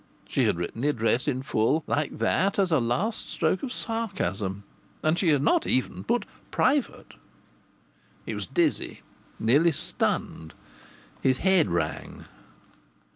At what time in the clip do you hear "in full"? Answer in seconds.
1.27-1.83